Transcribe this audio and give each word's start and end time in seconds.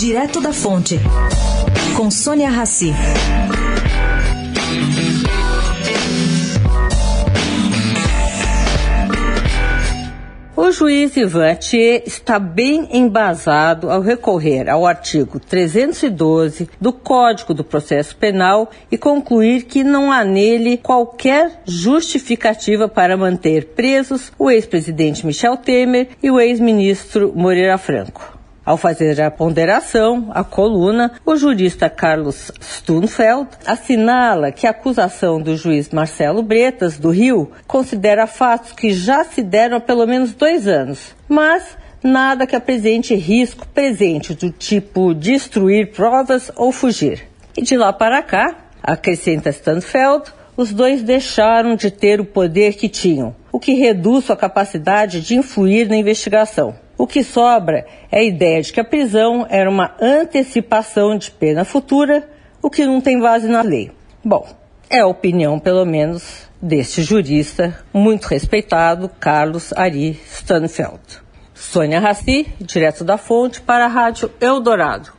Direto 0.00 0.40
da 0.40 0.50
Fonte, 0.50 0.98
com 1.94 2.10
Sônia 2.10 2.48
Rassi. 2.48 2.90
O 10.56 10.72
juiz 10.72 11.14
Ivan 11.18 11.54
Thier 11.56 12.02
está 12.06 12.38
bem 12.38 12.88
embasado 12.96 13.90
ao 13.90 14.00
recorrer 14.00 14.70
ao 14.70 14.86
artigo 14.86 15.38
312 15.38 16.70
do 16.80 16.94
Código 16.94 17.52
do 17.52 17.62
Processo 17.62 18.16
Penal 18.16 18.70
e 18.90 18.96
concluir 18.96 19.64
que 19.64 19.84
não 19.84 20.10
há 20.10 20.24
nele 20.24 20.78
qualquer 20.78 21.60
justificativa 21.66 22.88
para 22.88 23.18
manter 23.18 23.74
presos 23.74 24.32
o 24.38 24.50
ex-presidente 24.50 25.26
Michel 25.26 25.58
Temer 25.58 26.08
e 26.22 26.30
o 26.30 26.40
ex-ministro 26.40 27.34
Moreira 27.36 27.76
Franco. 27.76 28.39
Ao 28.70 28.76
fazer 28.76 29.20
a 29.20 29.32
ponderação, 29.32 30.30
a 30.30 30.44
coluna, 30.44 31.10
o 31.26 31.34
jurista 31.34 31.90
Carlos 31.90 32.52
Stunfeld 32.60 33.48
assinala 33.66 34.52
que 34.52 34.64
a 34.64 34.70
acusação 34.70 35.42
do 35.42 35.56
juiz 35.56 35.90
Marcelo 35.90 36.40
Bretas, 36.40 36.96
do 36.96 37.10
Rio, 37.10 37.50
considera 37.66 38.28
fatos 38.28 38.70
que 38.70 38.92
já 38.92 39.24
se 39.24 39.42
deram 39.42 39.78
há 39.78 39.80
pelo 39.80 40.06
menos 40.06 40.34
dois 40.34 40.68
anos, 40.68 41.16
mas 41.28 41.76
nada 42.00 42.46
que 42.46 42.54
apresente 42.54 43.12
risco 43.16 43.66
presente 43.66 44.34
do 44.34 44.52
tipo 44.52 45.14
destruir 45.14 45.90
provas 45.90 46.52
ou 46.54 46.70
fugir. 46.70 47.26
E 47.56 47.62
de 47.62 47.76
lá 47.76 47.92
para 47.92 48.22
cá, 48.22 48.54
acrescenta 48.80 49.50
Stanfeld, 49.50 50.26
os 50.56 50.72
dois 50.72 51.02
deixaram 51.02 51.74
de 51.74 51.90
ter 51.90 52.20
o 52.20 52.24
poder 52.24 52.74
que 52.74 52.88
tinham, 52.88 53.34
o 53.50 53.58
que 53.58 53.74
reduz 53.74 54.26
sua 54.26 54.36
capacidade 54.36 55.20
de 55.20 55.34
influir 55.34 55.88
na 55.88 55.96
investigação. 55.96 56.76
O 57.00 57.06
que 57.06 57.24
sobra 57.24 57.86
é 58.12 58.18
a 58.18 58.22
ideia 58.22 58.60
de 58.60 58.70
que 58.74 58.78
a 58.78 58.84
prisão 58.84 59.46
era 59.48 59.70
uma 59.70 59.94
antecipação 59.98 61.16
de 61.16 61.30
pena 61.30 61.64
futura, 61.64 62.28
o 62.60 62.68
que 62.68 62.84
não 62.84 63.00
tem 63.00 63.18
base 63.18 63.48
na 63.48 63.62
lei. 63.62 63.90
Bom, 64.22 64.46
é 64.90 64.98
a 65.00 65.06
opinião, 65.06 65.58
pelo 65.58 65.86
menos, 65.86 66.46
deste 66.60 67.02
jurista 67.02 67.74
muito 67.90 68.26
respeitado, 68.26 69.08
Carlos 69.18 69.72
Ari 69.72 70.20
Stanfeld. 70.26 71.00
Sônia 71.54 72.00
Raci, 72.00 72.46
direto 72.60 73.02
da 73.02 73.16
fonte, 73.16 73.62
para 73.62 73.86
a 73.86 73.88
Rádio 73.88 74.30
Eldorado. 74.38 75.10